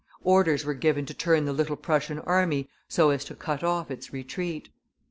[0.23, 4.11] Orders were given to turn the little Prussian army, so as to cut off its
[4.11, 4.69] retreat.